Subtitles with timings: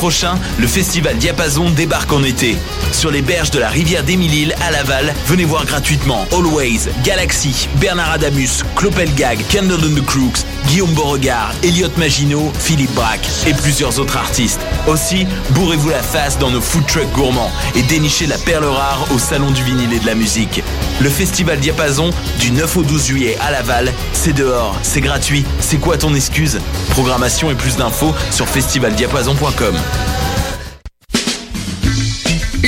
[0.00, 2.56] 12 juillet prochain, le festival Diapason débarque en été.
[2.92, 8.12] Sur les berges de la rivière d'Émilille à Laval, venez voir gratuitement Always, Galaxy, Bernard
[8.12, 14.16] Adamus, Clopelgag, Candle and the Crooks, Guillaume Beauregard, Elliot Maginot, Philippe Braque et plusieurs autres
[14.16, 14.60] artistes.
[14.86, 19.18] Aussi, bourrez-vous la face dans nos food trucks gourmands et dénichez la perle rare au
[19.18, 20.62] Salon du vinyle et de la musique.
[21.00, 25.78] Le festival Diapason, du 9 au 12 juillet à Laval, c'est dehors, c'est gratuit, c'est
[25.78, 26.60] quoi ton excuse?
[26.90, 29.76] Programmation et plus d'infos sur festivaldiapason.com.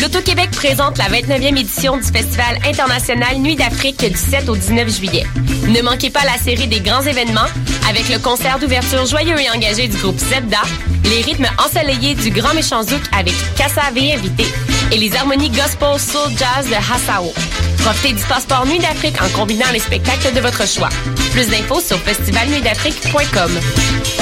[0.01, 5.27] L'Auto-Québec présente la 29e édition du Festival international Nuit d'Afrique du 7 au 19 juillet.
[5.69, 7.41] Ne manquez pas la série des grands événements
[7.89, 10.63] avec le concert d'ouverture joyeux et engagé du groupe Zebda,
[11.05, 14.47] les rythmes ensoleillés du Grand Méchant Zouk avec Kassav et invité
[14.93, 17.33] et les harmonies gospel soul jazz de Hassao.
[17.79, 20.91] Profitez du passeport Nuit d'Afrique en combinant les spectacles de votre choix.
[21.33, 24.22] Plus d'infos sur festivalnuitdafrique.com.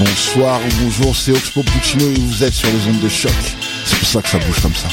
[0.00, 3.30] Bonsoir ou bonjour, c'est Oxpo Puccino et vous êtes sur les ondes de choc.
[3.84, 4.88] C'est pour ça que ça bouge comme ça.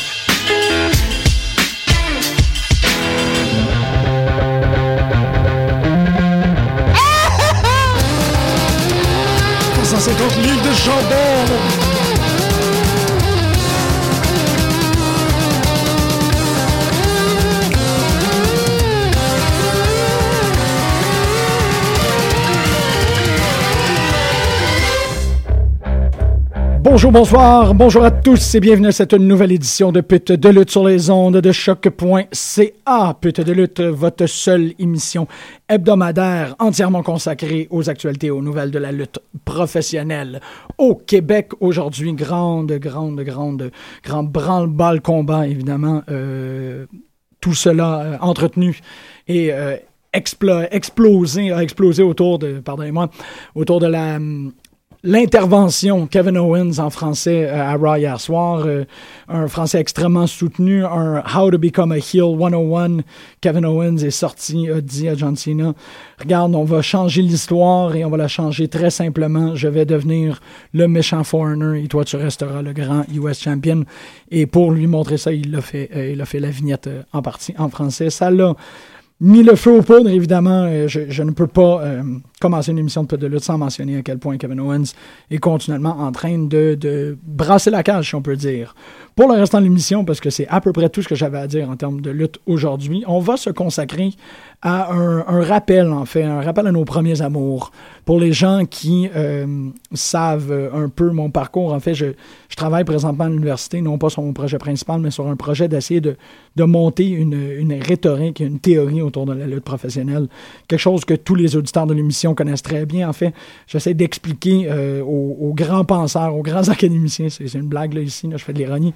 [10.41, 11.86] livres de chambon
[26.97, 30.71] Bonjour, bonsoir, bonjour à tous et bienvenue à cette nouvelle édition de Pute de lutte
[30.71, 33.17] sur les ondes de choc.ca.
[33.21, 35.27] Pute de lutte, votre seule émission
[35.69, 40.41] hebdomadaire entièrement consacrée aux actualités aux nouvelles de la lutte professionnelle
[40.79, 41.51] au Québec.
[41.59, 43.71] Aujourd'hui, grande, grande, grande,
[44.03, 46.01] grand branle-balle combat, évidemment.
[46.09, 46.87] Euh,
[47.39, 48.79] tout cela euh, entretenu
[49.27, 49.77] et euh,
[50.13, 53.11] explosé, explosé autour de, pardonnez-moi,
[53.53, 54.17] autour de la
[55.07, 58.83] l'intervention Kevin Owens en français euh, à Raw hier soir, euh,
[59.29, 63.03] un français extrêmement soutenu, un How to Become a Heel 101.
[63.39, 65.73] Kevin Owens est sorti, a dit à John Cena,
[66.19, 69.55] regarde, on va changer l'histoire et on va la changer très simplement.
[69.55, 70.41] Je vais devenir
[70.73, 73.85] le méchant foreigner et toi tu resteras le grand US champion.
[74.29, 77.53] Et pour lui montrer ça, il a fait, euh, a fait la vignette en partie
[77.57, 78.09] en français.
[78.09, 78.55] Ça l'a
[79.19, 80.65] mis le feu aux poudres, évidemment.
[80.67, 82.03] Euh, je, ne peux pas euh,
[82.39, 84.93] commencer une émission de de lutte sans mentionner à quel point Kevin Owens
[85.31, 88.75] est continuellement en train de, brasser la cage, si on peut dire.
[89.15, 91.39] Pour le restant de l'émission, parce que c'est à peu près tout ce que j'avais
[91.39, 94.11] à dire en termes de lutte aujourd'hui, on va se consacrer
[94.61, 97.71] à un, rappel, en fait, un rappel à nos premiers amours.
[98.05, 102.13] Pour les gens qui euh, savent un peu mon parcours, en fait, je
[102.55, 106.01] travaille présentement à l'université, non pas sur mon projet principal, mais sur un projet d'essayer
[106.01, 106.15] de,
[106.57, 110.27] de, monter une, une rhétorique, une théorie autour de la lutte professionnelle.
[110.67, 113.09] Quelque chose que tous les auditeurs de l'émission connaissent très bien.
[113.09, 113.33] En fait,
[113.67, 118.37] j'essaie d'expliquer euh, aux, grands penseurs, aux grands académiciens, c'est une blague là ici, je
[118.37, 118.93] fais de l'ironie,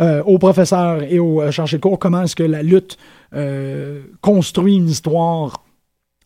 [0.00, 2.98] euh, aux professeurs et aux euh, chargés de cours, comment est-ce que la lutte
[4.20, 5.62] construit une histoire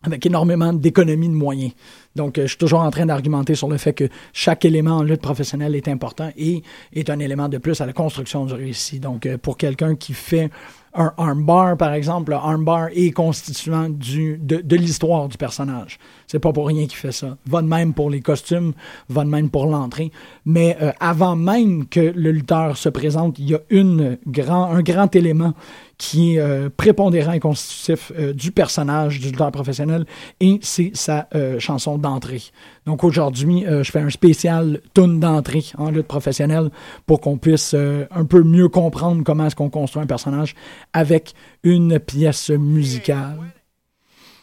[0.02, 1.72] avec énormément d'économie de moyens.
[2.16, 5.20] Donc, je suis toujours en train d'argumenter sur le fait que chaque élément en lutte
[5.20, 6.62] professionnelle est important et
[6.92, 9.00] est un élément de plus à la construction du récit.
[9.00, 10.50] Donc, pour quelqu'un qui fait
[10.94, 15.98] un armbar, par exemple, le armbar est constituant du, de, l'histoire du personnage.
[16.26, 17.36] C'est pas pour rien qu'il fait ça.
[17.46, 18.72] Va de même pour les costumes,
[19.08, 20.12] va de même pour l'entrée.
[20.44, 24.82] Mais euh, avant même que le lutteur se présente, il y a une grand, un
[24.82, 25.54] grand élément
[25.98, 30.06] qui est euh, prépondérant et constitutif euh, du personnage du lutteur professionnel
[30.40, 31.28] et c'est sa
[31.58, 32.42] chanson d'entrée.
[32.86, 36.70] Donc aujourd'hui, je fais un spécial tune d'entrée en lutte professionnelle
[37.06, 40.54] pour qu'on puisse un peu mieux comprendre comment est-ce qu'on construit un personnage
[40.92, 43.38] avec une pièce musicale.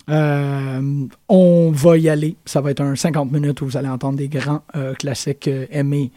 [0.09, 2.35] Euh, on va y aller.
[2.45, 5.67] Ça va être un 50 minutes où vous allez entendre des grands euh, classiques euh,
[5.71, 6.11] aimés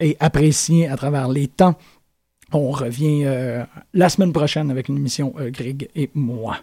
[0.00, 1.76] et apprécié à travers les temps.
[2.52, 3.64] On revient euh,
[3.94, 6.56] la semaine prochaine avec une émission euh, Greg et moi.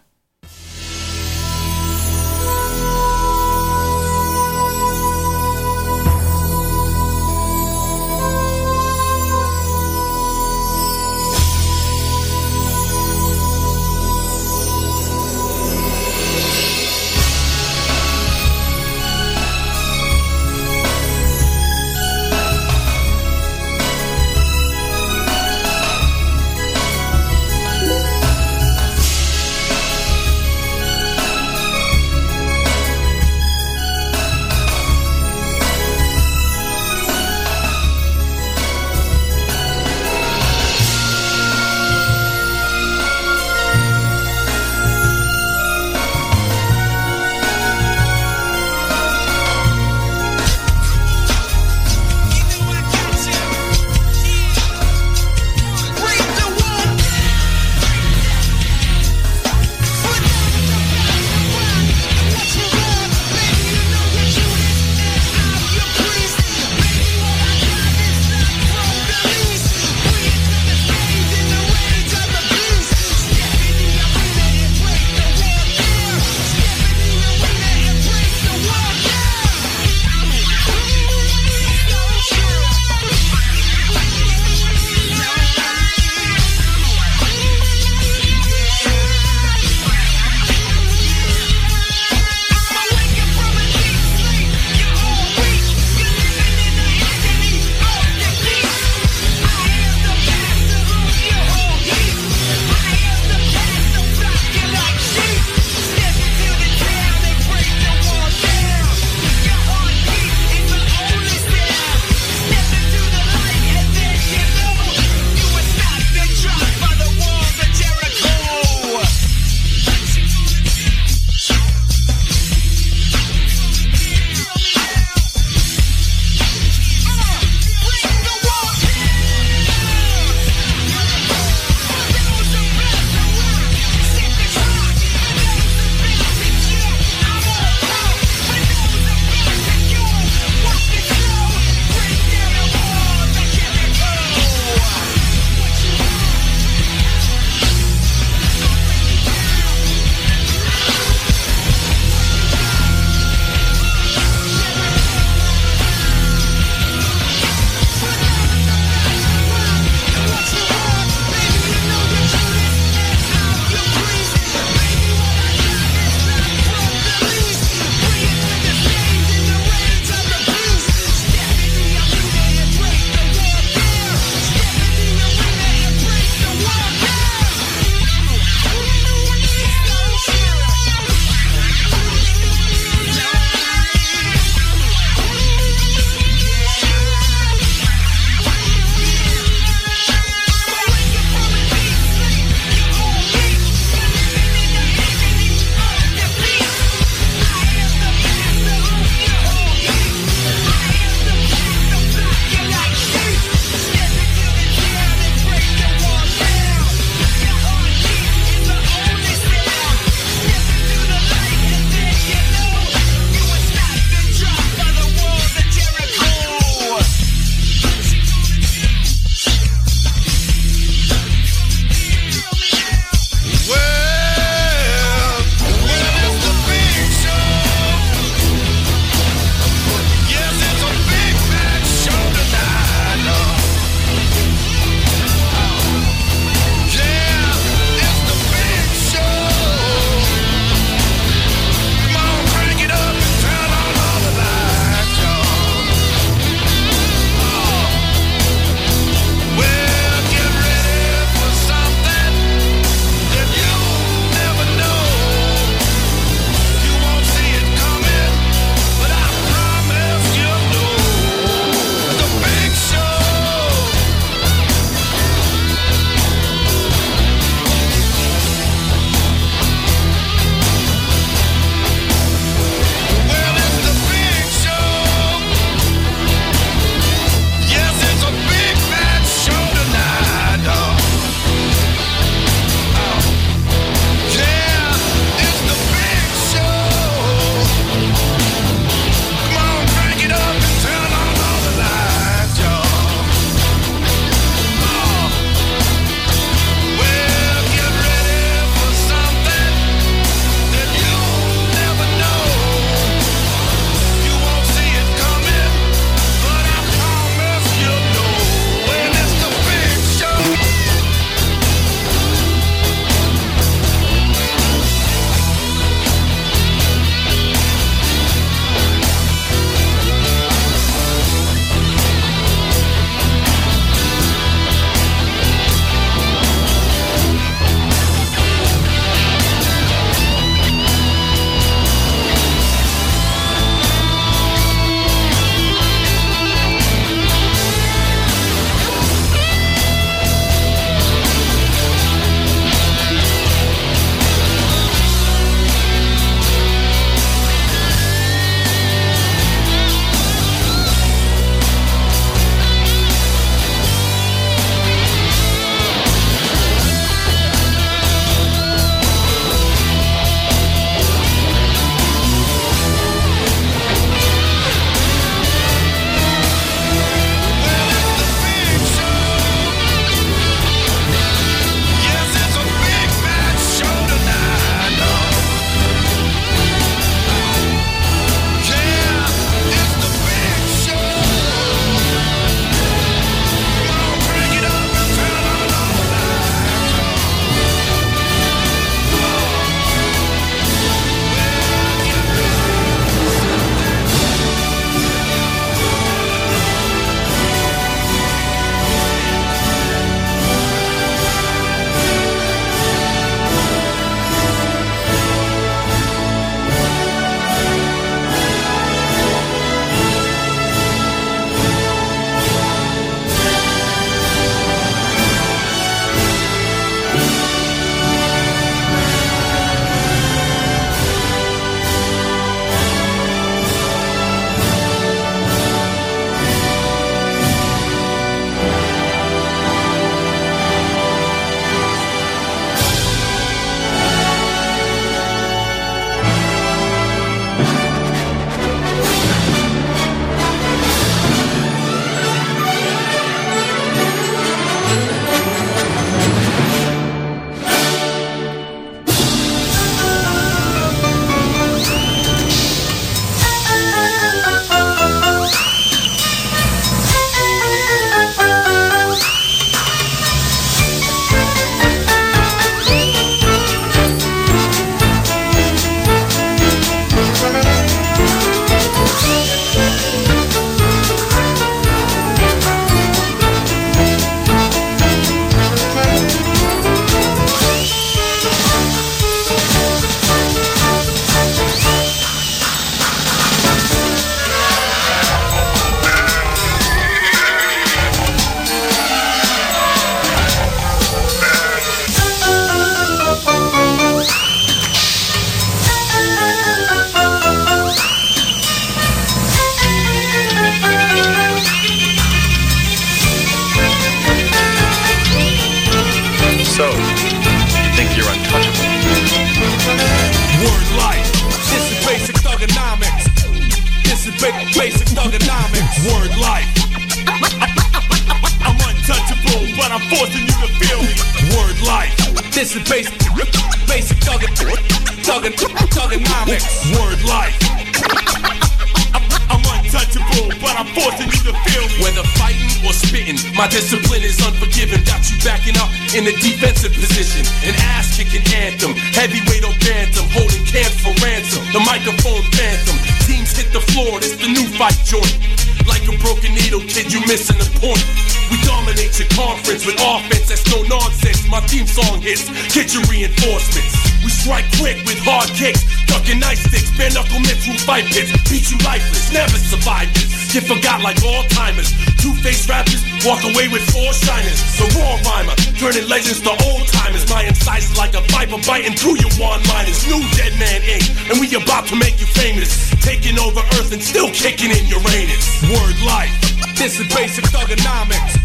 [561.07, 561.95] Like all timers.
[562.19, 564.59] Two faced rappers walk away with four shiners.
[564.75, 567.23] The raw rhymer, turning legends to old timers.
[567.31, 570.03] My incisors like a viper biting through your one liners.
[570.03, 571.07] New Dead Man Inc.
[571.31, 572.91] And we about to make you famous.
[572.99, 575.47] Taking over Earth and still kicking in Uranus.
[575.71, 576.35] Word life.
[576.75, 578.35] This is basic thuganomics.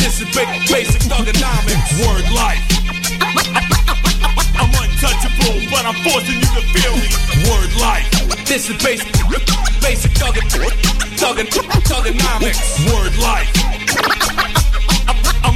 [0.00, 1.92] This is basic thuganomics.
[2.00, 2.64] Word life.
[4.56, 7.08] I'm untouchable, but I'm forcing you to feel me.
[7.52, 8.21] Word life.
[8.52, 9.10] This is basic,
[9.80, 10.46] basic thuggin',
[11.16, 11.46] thuggin',
[11.88, 12.60] thuganomics.
[12.92, 13.48] Word life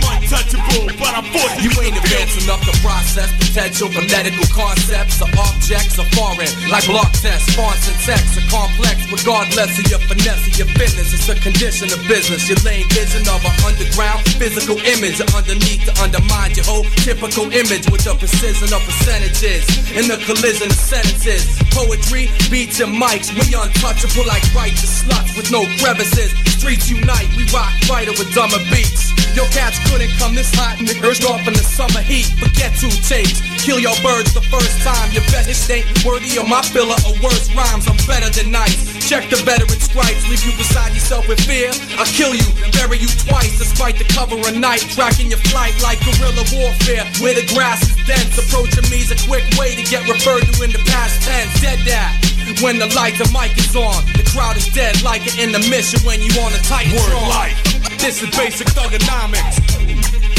[0.55, 6.07] but I'm forced You ain't advanced enough to process potential phonetical concepts or objects are
[6.15, 10.71] foreign, like block tests, fonts and texts are complex, regardless of your finesse or your
[10.79, 11.11] fitness.
[11.11, 12.47] It's a condition of business.
[12.47, 17.89] Your lane vision of an underground physical image underneath to undermine your whole typical image
[17.91, 19.65] with the precision of percentages
[19.97, 21.59] in the collision of sentences.
[21.73, 26.31] Poetry, beats and mics, we untouchable like righteous sluts with no crevices.
[26.55, 29.16] Streets unite, we rock brighter with dumber beats.
[29.37, 32.25] Your cats couldn't come this hot and urged off in the summer heat.
[32.41, 35.13] Forget two takes, kill your birds the first time.
[35.13, 37.85] Your bet it ain't worthy of my filler or worse rhymes.
[37.85, 38.97] I'm better than nice.
[39.05, 41.69] Check the veteran stripes, leave you beside yourself with fear.
[42.01, 44.81] I'll kill you, and bury you twice, despite the cover of night.
[44.97, 48.41] Tracking your flight like guerrilla warfare, where the grass is dense.
[48.41, 51.53] Approaching me's a quick way to get referred to in the past tense.
[51.61, 52.36] Dead.
[52.63, 56.25] When the light, the mic is on, the crowd is dead like an intermission when
[56.25, 57.53] you on a tight Word life.
[58.01, 59.61] This is basic thuganomics.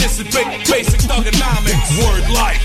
[0.01, 1.93] This is basic thuganomics.
[2.01, 2.57] Word life.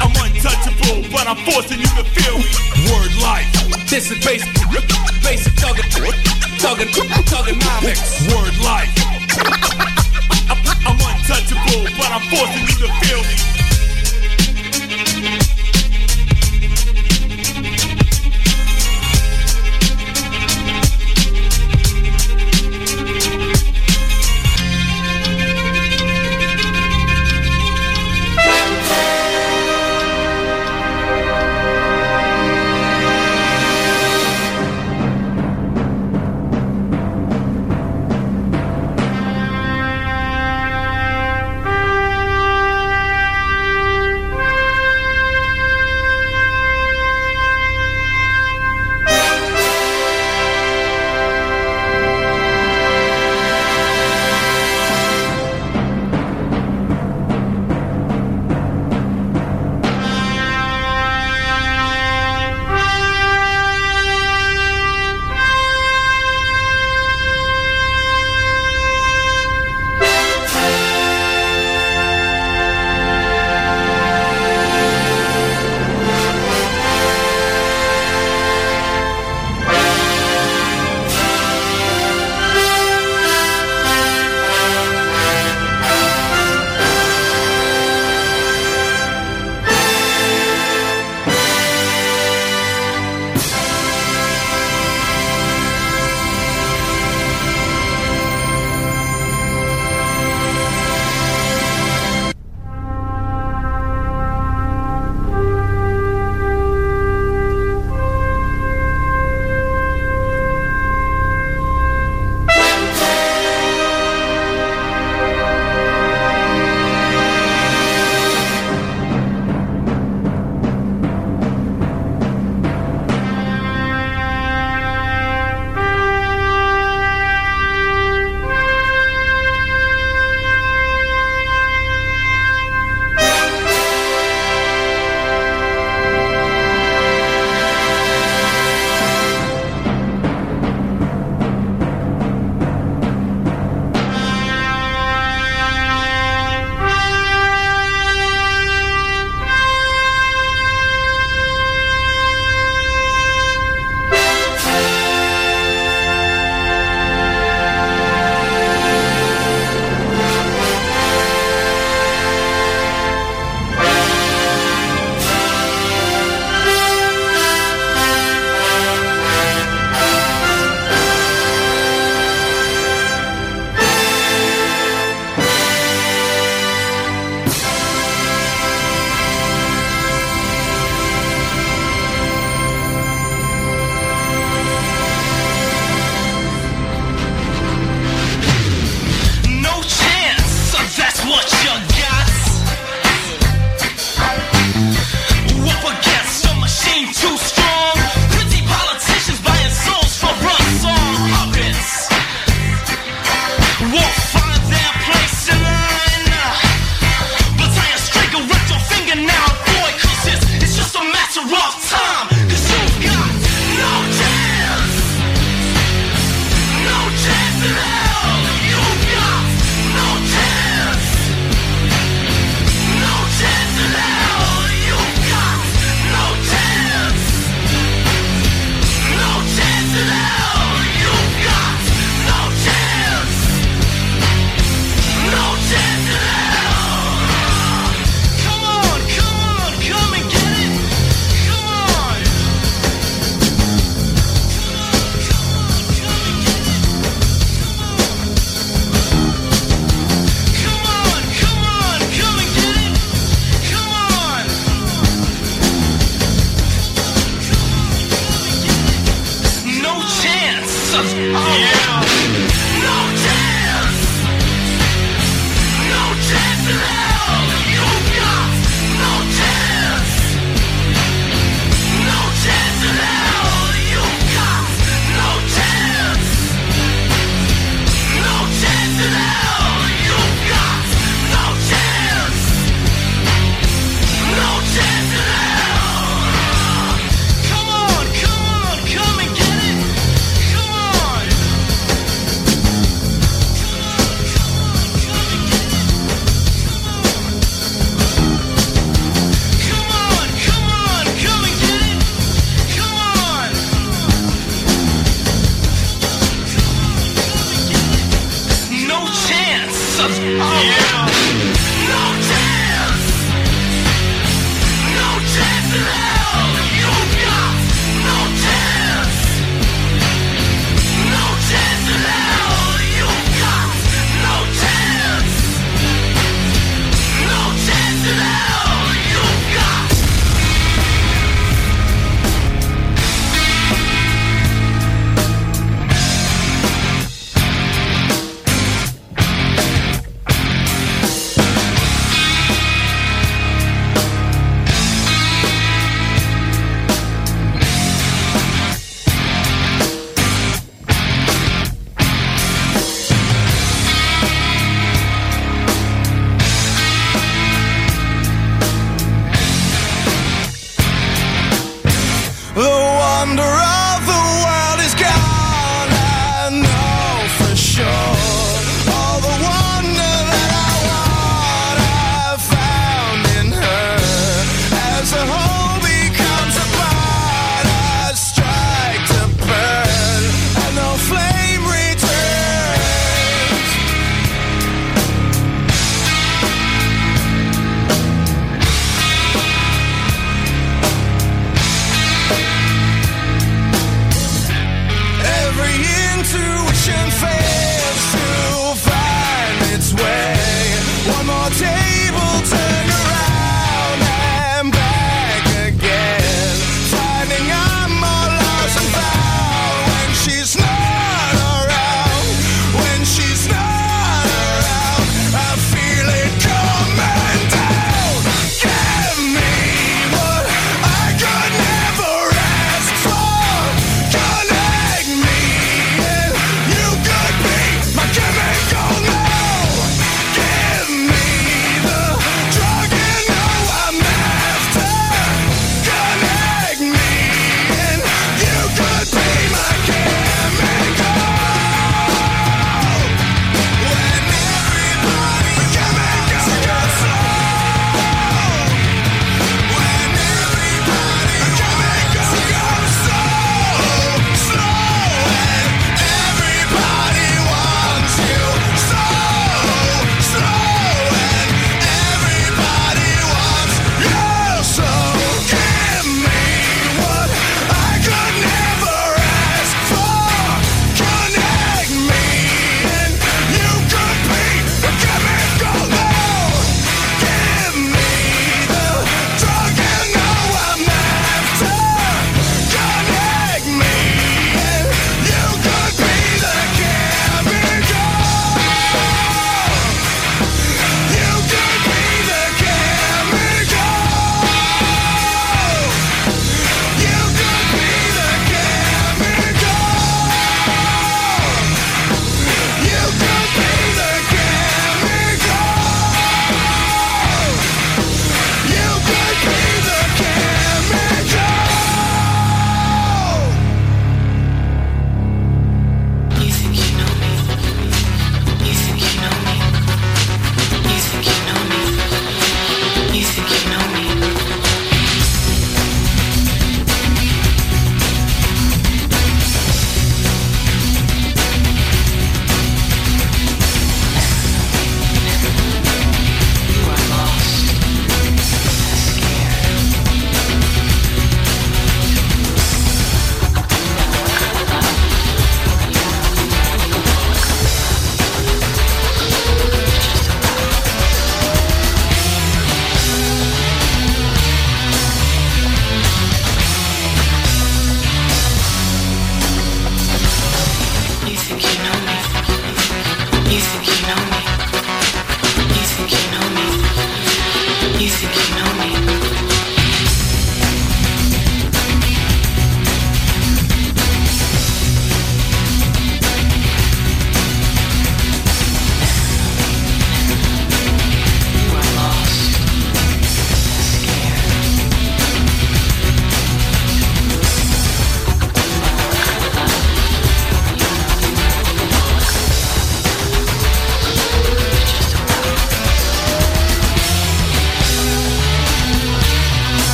[0.00, 2.48] I'm untouchable, but I'm forcing you to feel me.
[2.88, 3.44] Word life.
[3.92, 4.48] This is basic,
[5.20, 8.24] basic thuganomics.
[8.32, 8.88] Word life.
[10.88, 13.59] I'm untouchable, but I'm forcing you to feel me.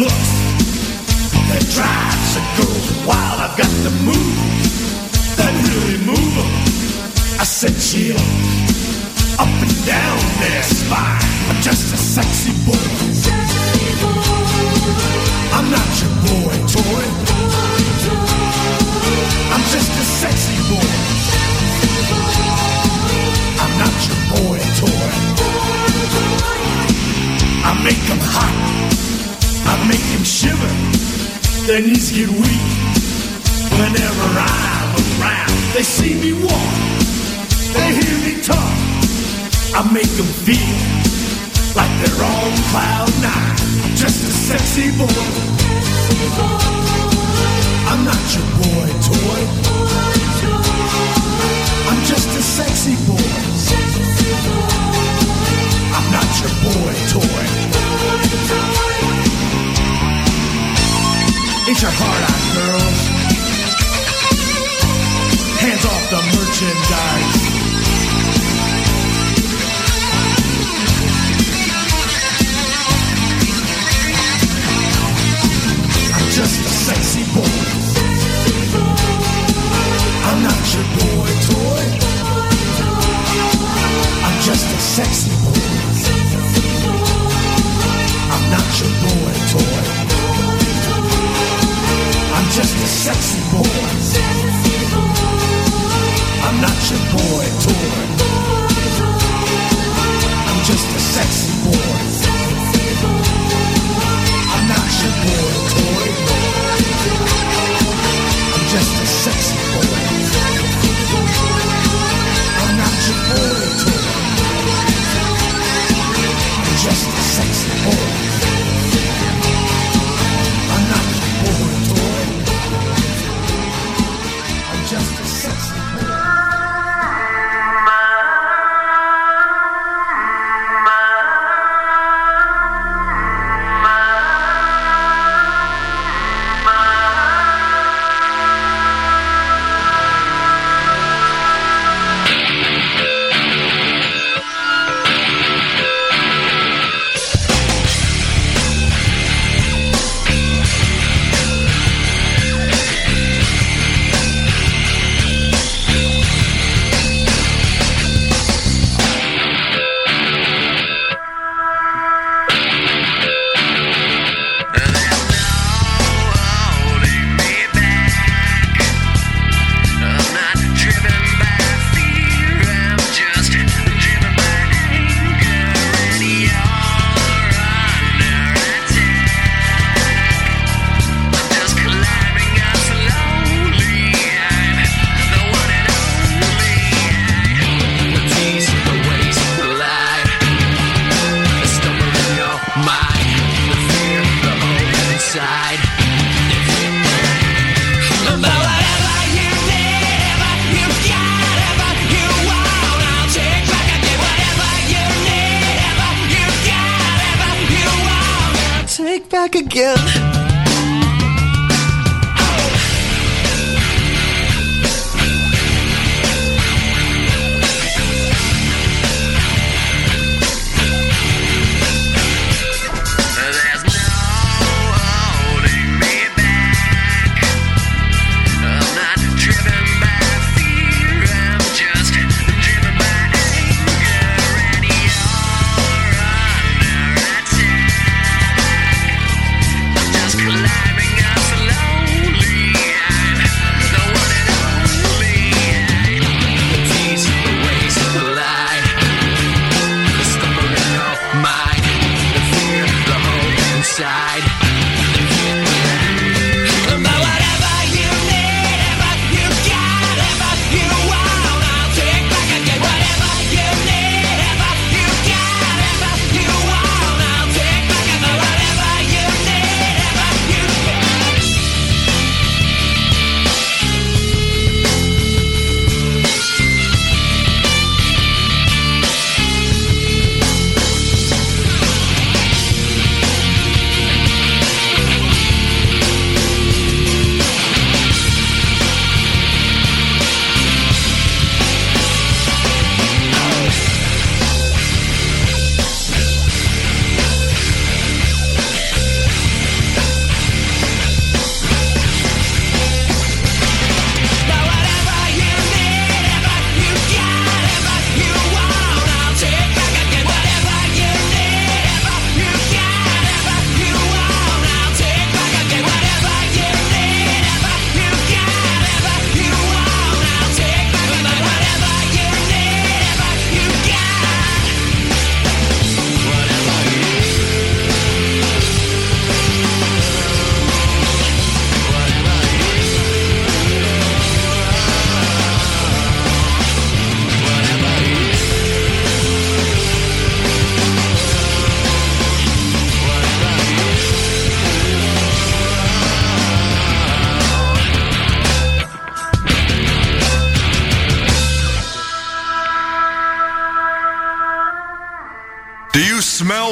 [0.00, 0.24] look
[1.52, 3.36] that drives and goes wild.
[3.44, 4.36] I've got the move
[5.36, 6.52] that really move them.
[7.36, 8.16] I said chill
[9.36, 11.28] up and down their spine.
[11.52, 12.80] I'm just a sexy boy.
[13.12, 14.24] Sexy boy.
[15.52, 17.04] I'm not your boy toy.
[17.28, 18.40] boy toy.
[19.52, 20.92] I'm just a sexy boy.
[21.28, 22.40] Sexy boy.
[23.62, 25.12] I'm not your boy toy.
[25.36, 26.48] boy toy.
[27.68, 28.80] I make them hot
[29.70, 30.72] I make him shiver,
[31.66, 32.66] their knees get weak.
[33.80, 36.74] Whenever I'm around, they see me walk,
[37.74, 38.76] they hear me talk.
[39.78, 40.76] I make them feel
[41.78, 43.56] like they're on cloud nine.
[43.94, 45.22] Just a sexy boy.
[47.90, 49.42] I'm not your boy toy.
[51.88, 53.30] I'm just a sexy boy.
[53.68, 54.02] Sexy
[54.44, 54.74] boy.
[55.96, 57.46] I'm not your boy toy.
[57.70, 59.19] Boy toy.
[61.72, 63.00] It's your hard on, girls.
[65.62, 67.38] Hands off the merchandise.
[76.10, 77.54] I'm just a sexy boy.
[80.26, 81.86] I'm not your boy toy.
[84.26, 85.70] I'm just a sexy boy.
[88.34, 89.99] I'm not your boy toy
[92.52, 93.62] just a sexy boy.
[94.00, 95.70] Sexy boy.
[96.46, 97.90] I'm not your boy toy.
[98.18, 99.50] Boy, boy.
[100.48, 102.19] I'm just a sexy boy.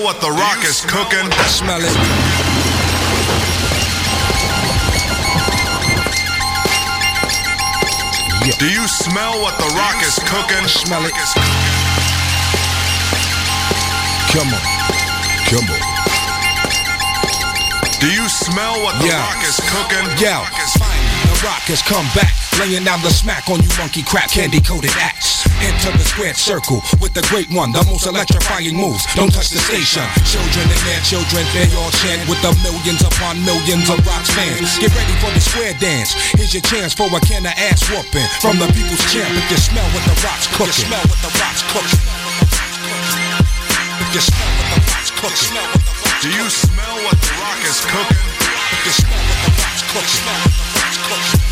[0.03, 1.27] What the rock is cooking?
[1.31, 1.95] I smell it.
[8.47, 8.57] Yeah.
[8.59, 10.67] Do you smell what the rock is cooking?
[10.69, 11.13] Smell it.
[14.33, 14.63] Come on.
[15.47, 15.81] Come on.
[18.01, 19.21] Do you smell what the yeah.
[19.21, 20.07] rock is cooking?
[20.23, 20.49] Yeah.
[21.29, 24.93] The rock has come back, laying down the smack on you monkey crap candy coated
[24.97, 25.38] axe.
[25.59, 29.03] Enter the squared circle with the great one, the most electrifying moves.
[29.19, 30.07] Don't touch the station.
[30.23, 34.79] Children and their children, they all chant with the millions upon millions of rocks fans.
[34.79, 36.15] Get ready for the square dance.
[36.39, 39.35] Here's your chance for a can of ass whooping from the people's champ.
[39.35, 42.07] If you smell what the rocks cooking, smell what the rocks cooking.
[43.99, 45.59] If you smell what the rocks cooking,
[46.23, 48.31] do you smell what the rock is cooking?
[48.79, 51.43] If you smell what the rocks cooking, smell what the rocks cooking.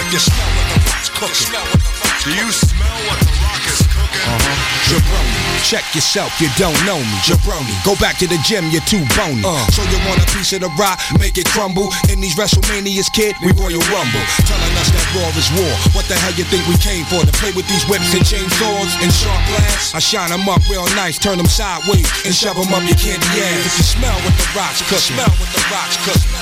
[0.00, 1.95] If you smell what the rocks cooking.
[2.26, 4.26] Do you smell what the rock is cooking?
[4.26, 4.90] Uh-huh.
[4.90, 7.16] Jabroni, check yourself, you don't know me.
[7.22, 9.46] Jabroni, go back to the gym, you're too bony.
[9.46, 9.54] Uh.
[9.70, 11.86] So you want a piece of the rock, make it crumble.
[12.10, 14.26] In these WrestleManias, kid, we Royal Rumble.
[14.42, 15.70] Telling us that war is war.
[15.94, 17.22] What the hell you think we came for?
[17.22, 19.94] To play with these whips and chainsaws and sharp glass?
[19.94, 23.22] I shine them up real nice, turn them sideways, and shove them up your candy
[23.22, 23.70] ass.
[23.70, 26.34] If you smell what the rocks cooking, smell what the rocks cooking.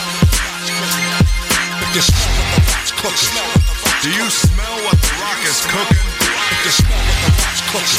[1.76, 2.72] If you smell what the
[3.04, 3.83] rocks cooking.
[4.04, 5.96] Do you smell what the rock is cooking?
[6.62, 7.94] You smell what the rock's cooking.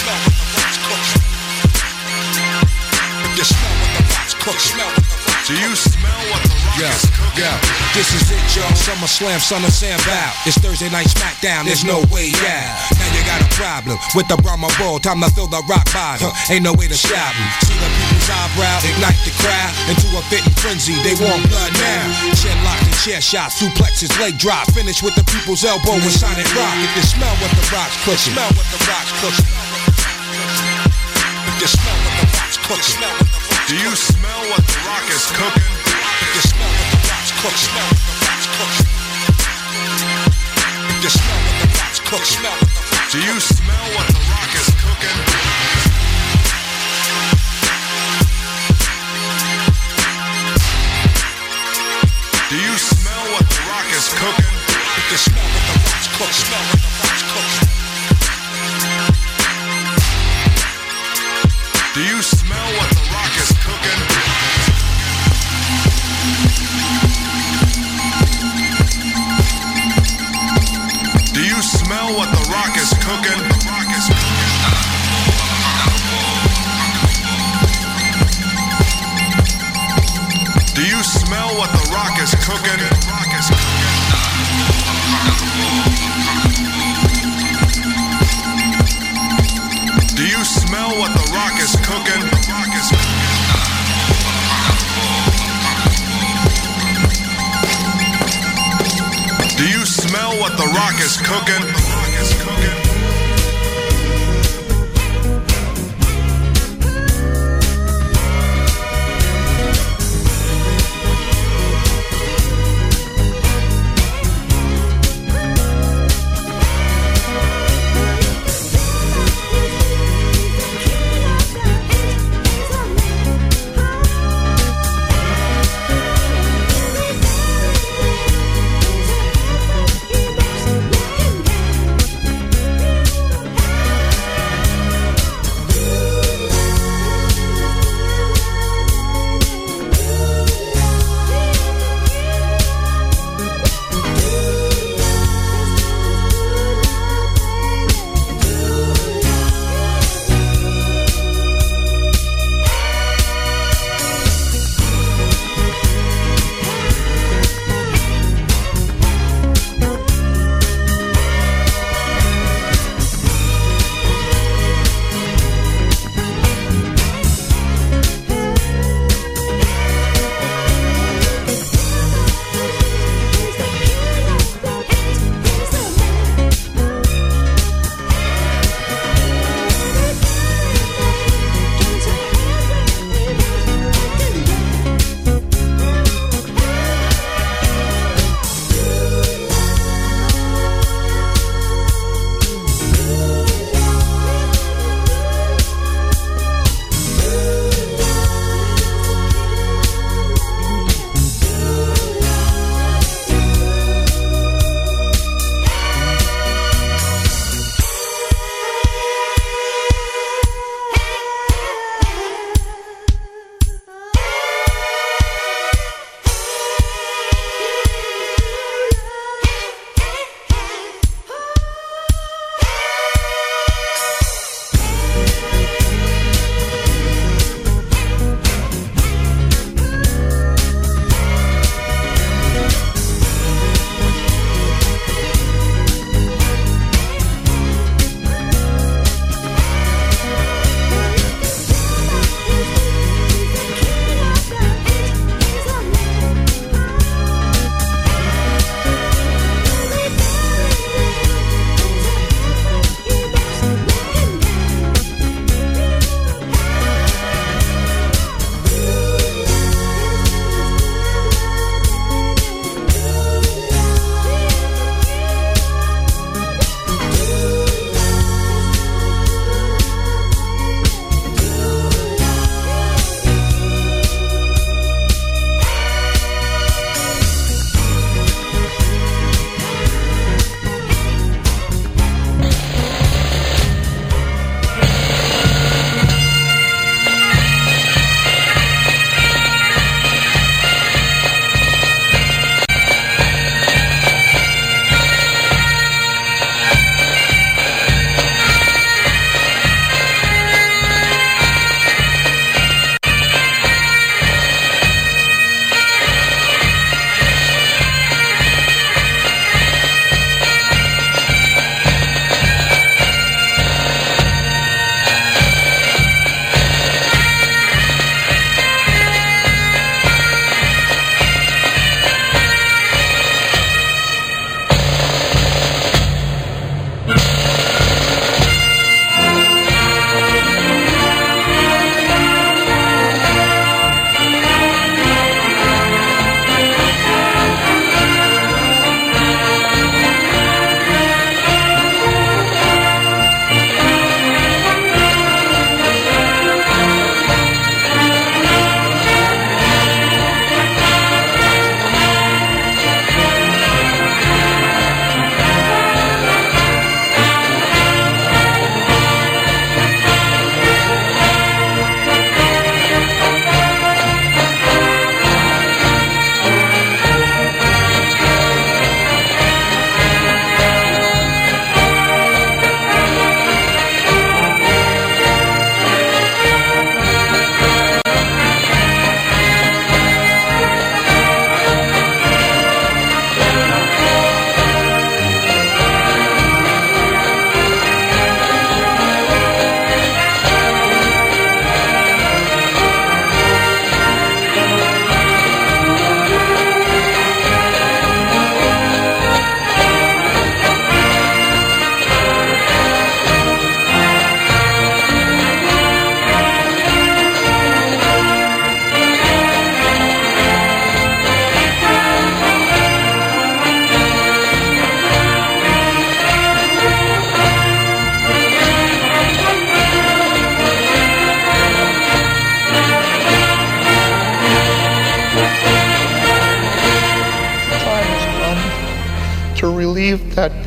[3.36, 5.05] You smell what the rock's cooking.
[5.46, 7.46] Do you smell what the rock yeah, is cooking?
[7.46, 7.54] Yeah,
[7.94, 8.66] this is it, y'all.
[8.74, 10.34] Summer Slam, Son of Sam Bow.
[10.42, 11.70] It's Thursday night SmackDown.
[11.70, 12.74] There's no way out.
[12.98, 14.98] Now you got a problem with the Brahma Bull.
[14.98, 16.34] Time to fill the rock bottom.
[16.50, 17.46] Ain't no way to stop him.
[17.62, 20.98] See the people's eyebrow, ignite the crowd into a fitting frenzy.
[21.06, 22.10] They want blood now.
[22.34, 24.66] Chin locked and chair shots, suplexes, leg drop.
[24.74, 26.74] Finish with the people's elbow and Sonic Rock.
[26.82, 29.46] If you smell what the rock's cooking, smell what the rock's cooking.
[29.46, 29.54] If
[31.62, 33.45] you smell what the rock's cooking.
[33.68, 35.66] Do you smell what the rock is cooking?
[35.66, 37.66] If you smell what the rock's cooking.
[37.66, 38.86] Smell what the rock's cooking.
[40.94, 42.46] If you smell what the rock's cooking.
[43.10, 45.18] Do you smell what the rock is cooking?
[52.50, 54.54] Do you smell what the rock is cooking?
[54.94, 56.38] If you smell what the rock's cooking.
[56.38, 57.85] Smell what the rock's cooking.
[73.06, 73.38] Cooking?
[73.38, 74.46] The rock is cooking.
[80.74, 82.82] Do you smell what the rock is cooking?
[90.16, 93.15] Do you smell what the rock is cooking?
[100.16, 101.85] Smell what the rock is cooking?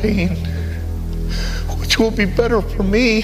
[0.09, 0.35] pain,
[1.79, 3.23] which will be better for me.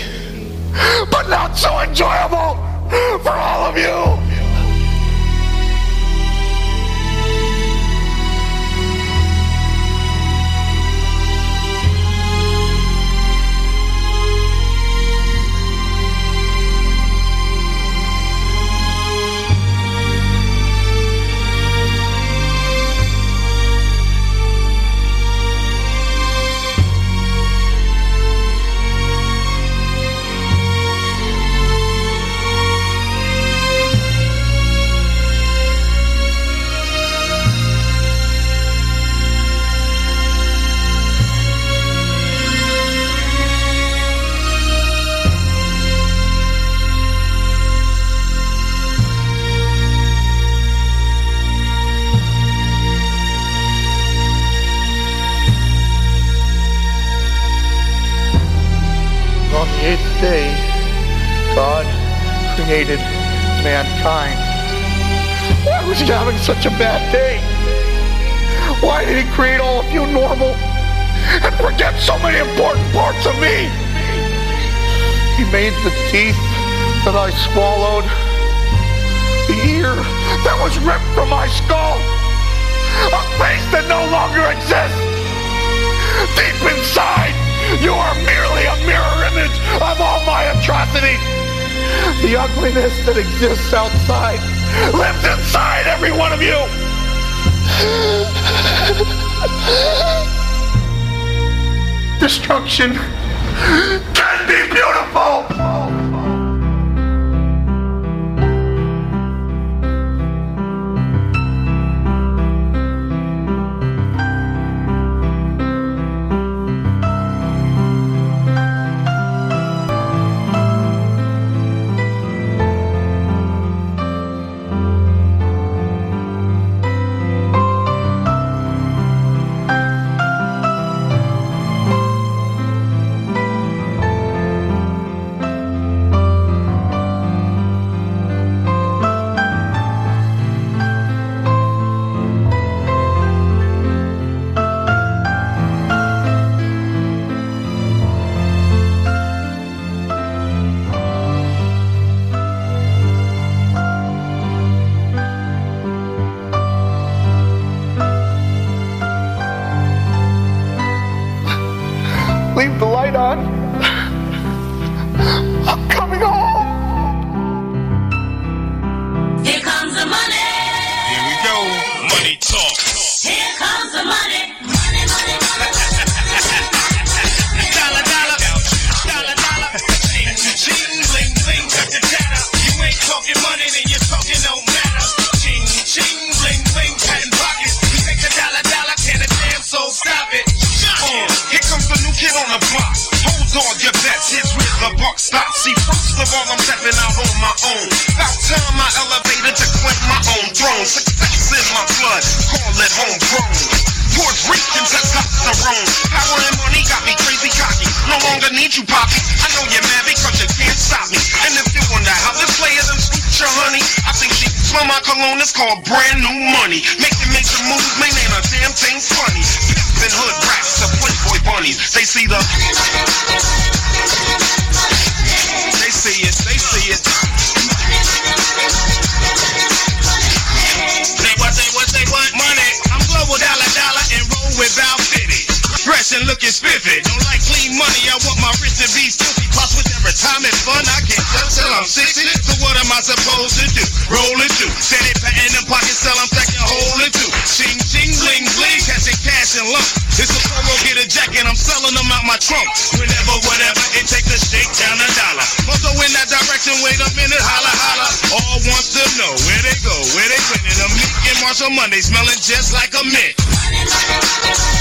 [249.55, 249.87] and lump.
[250.15, 252.67] It's a pro get a jacket, I'm selling them out my trunk.
[252.95, 255.47] Whenever, whatever, it takes a shake down a dollar.
[255.67, 258.07] Also in that direction, wait a minute, holla, holla.
[258.35, 260.77] All wants to know where they go, where they winning.
[260.79, 263.35] I'm making Marshall Monday, smelling just like a mint.
[263.43, 264.74] Money, money, money.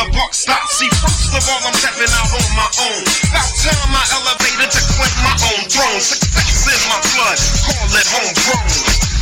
[0.00, 0.64] the park stop.
[0.72, 3.02] See, first of all, I'm stepping out on my own.
[3.28, 6.00] About time I elevated to claim my own throne.
[6.00, 7.36] Success in my blood,
[7.68, 8.64] call it homegrown.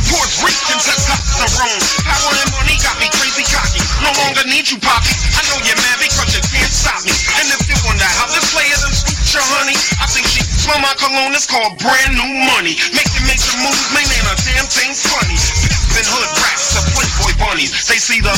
[0.07, 1.83] Puerto Rican testosterone.
[2.07, 3.83] Power and money got me crazy cocky.
[3.99, 5.11] No longer need you, Poppy.
[5.35, 7.11] I know you're mad because you can't stop me.
[7.11, 10.79] And if you wonder how this player done scooped your honey, I think she smell
[10.79, 11.35] my cologne.
[11.35, 12.79] It's called brand new money.
[12.95, 15.35] Making major moves, man, ain't a damn thing funny.
[15.35, 17.75] Pimpin' hood rats, to Playboy bunnies.
[17.85, 18.33] They see the.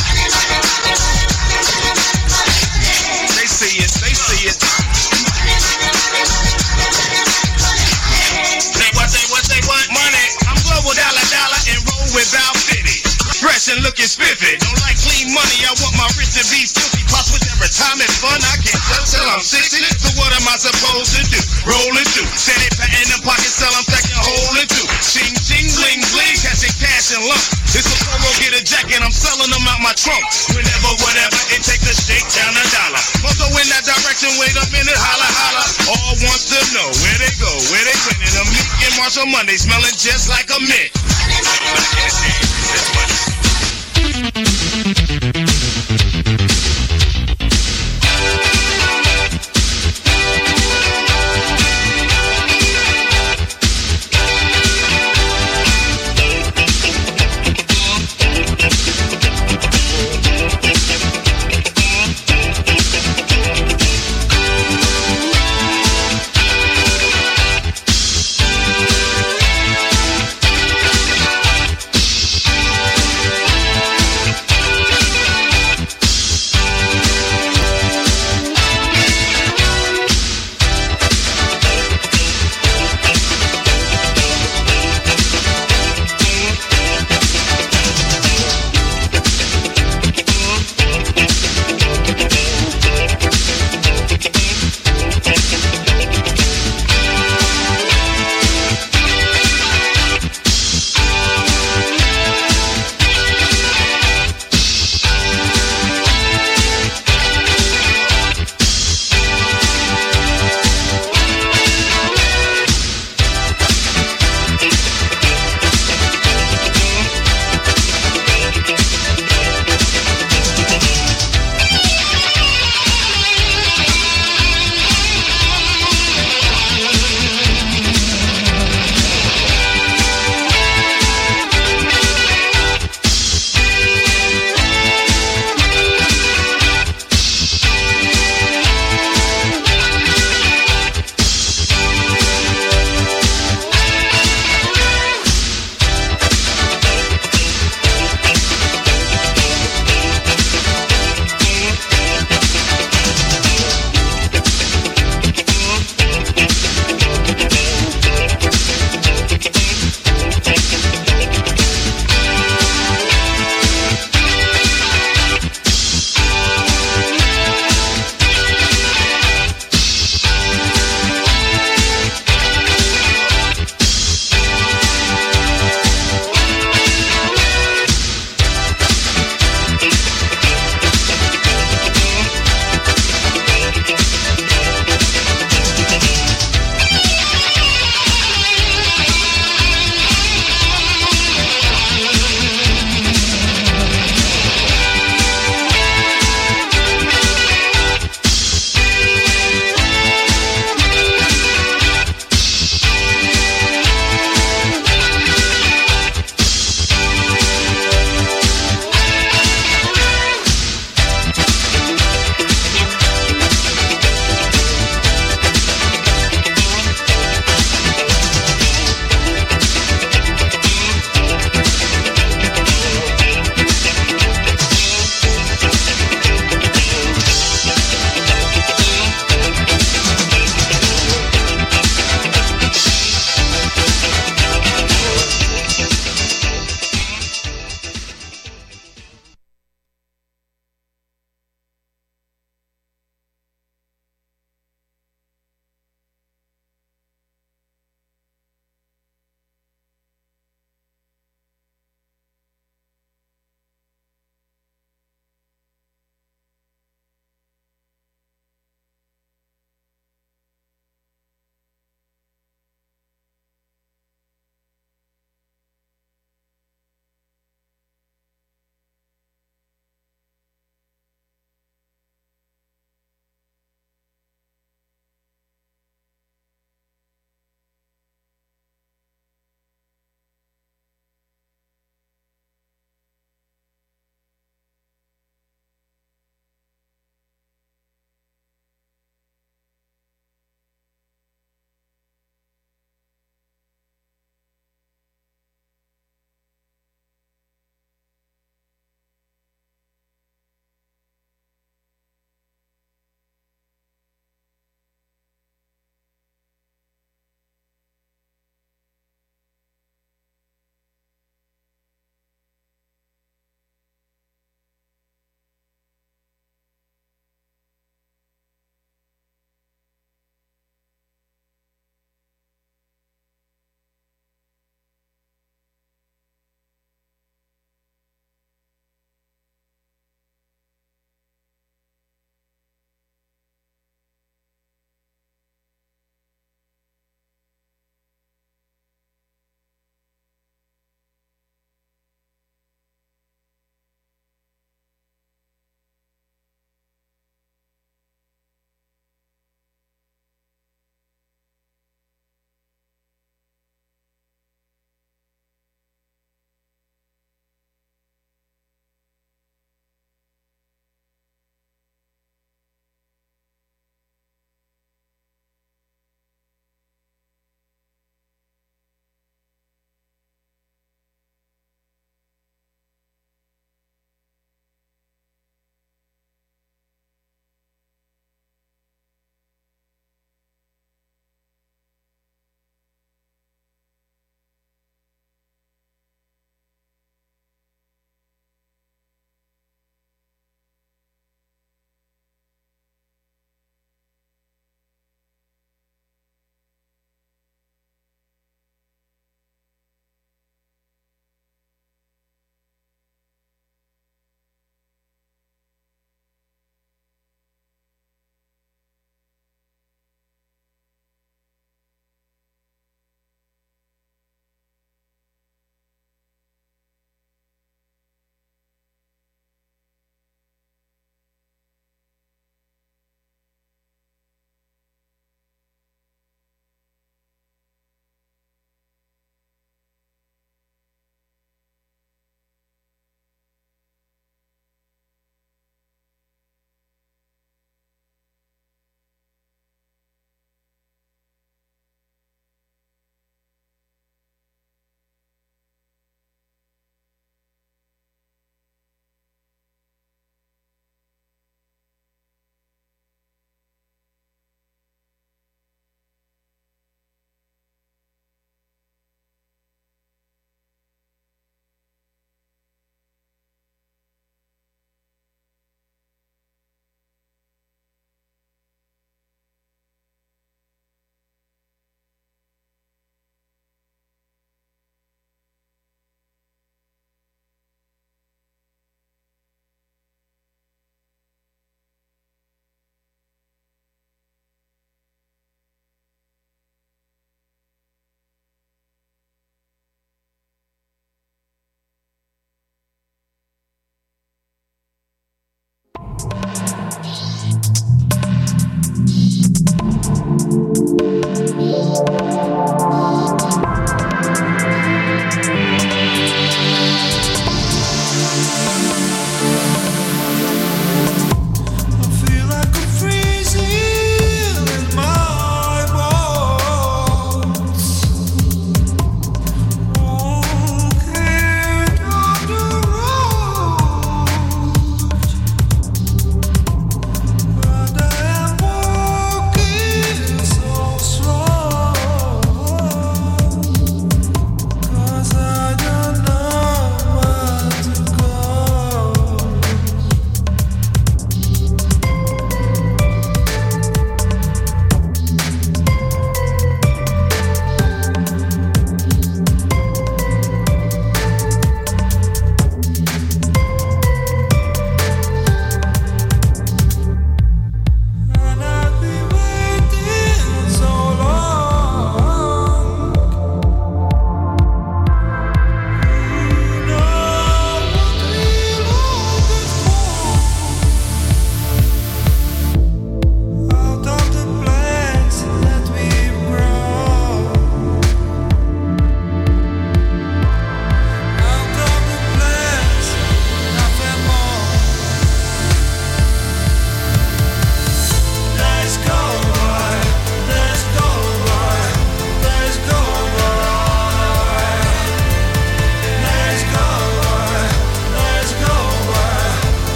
[12.13, 13.03] Without 50.
[13.39, 14.57] Fresh and looking spiffy.
[14.59, 15.57] Don't like clean money.
[15.65, 17.00] I want my wrist to be filthy.
[17.21, 19.77] Plus with every time it's fun, I can't tell till I'm 60.
[20.01, 21.37] So what am I supposed to do?
[21.69, 22.25] Roll it through.
[22.33, 22.65] Steady
[22.97, 24.89] in the pocket, sell them second hole it through.
[25.05, 26.33] Ching, ching, bling, bling.
[26.41, 27.45] Catching cash and lump.
[27.77, 29.05] It's a polo, get a jacket.
[29.05, 30.25] I'm selling them out my trunk.
[30.57, 33.03] Whenever, whatever, it takes a shake down a dollar.
[33.21, 35.63] Also in that direction, wait a minute, holla, holla.
[35.93, 38.33] All wants to know where they go, where they winning.
[38.33, 40.89] A meek and Marshall Monday smelling just like a mint.